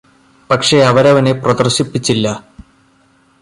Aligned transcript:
പക്ഷേ 0.49 0.77
അവരവനെ 0.81 1.31
പ്രദര്ശിപ്പിച്ചില്ല 1.31 2.27